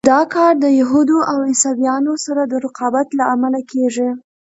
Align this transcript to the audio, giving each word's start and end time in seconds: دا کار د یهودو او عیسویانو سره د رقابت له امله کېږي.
دا 0.09 0.21
کار 0.35 0.53
د 0.63 0.65
یهودو 0.79 1.17
او 1.31 1.37
عیسویانو 1.51 2.13
سره 2.25 2.41
د 2.45 2.53
رقابت 2.65 3.07
له 3.19 3.23
امله 3.35 3.59
کېږي. 3.71 4.09